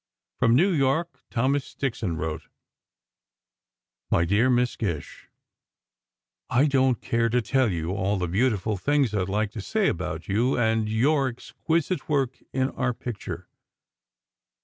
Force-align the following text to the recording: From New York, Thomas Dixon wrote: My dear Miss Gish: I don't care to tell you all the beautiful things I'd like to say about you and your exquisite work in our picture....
From 0.39 0.55
New 0.55 0.71
York, 0.71 1.19
Thomas 1.29 1.75
Dixon 1.75 2.17
wrote: 2.17 2.47
My 4.09 4.25
dear 4.25 4.49
Miss 4.49 4.75
Gish: 4.75 5.27
I 6.49 6.65
don't 6.65 6.99
care 7.01 7.29
to 7.29 7.39
tell 7.39 7.69
you 7.71 7.91
all 7.91 8.17
the 8.17 8.27
beautiful 8.27 8.77
things 8.77 9.13
I'd 9.13 9.29
like 9.29 9.51
to 9.51 9.61
say 9.61 9.87
about 9.89 10.27
you 10.27 10.57
and 10.57 10.89
your 10.89 11.27
exquisite 11.27 12.09
work 12.09 12.39
in 12.51 12.71
our 12.71 12.95
picture.... 12.95 13.47